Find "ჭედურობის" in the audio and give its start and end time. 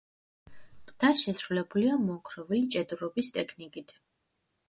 2.77-3.31